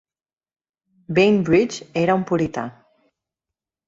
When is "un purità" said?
2.21-2.63